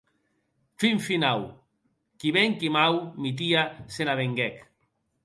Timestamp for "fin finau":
0.83-1.43